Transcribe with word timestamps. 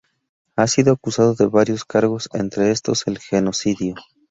Ha 0.55 0.65
sido 0.65 0.93
acusado 0.93 1.35
de 1.35 1.45
varios 1.45 1.85
cargos, 1.85 2.27
entre 2.33 2.71
estos 2.71 3.05
el 3.05 3.19
genocidio. 3.19 3.93